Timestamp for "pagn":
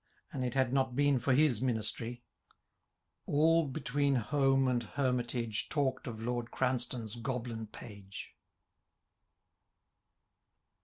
7.67-8.11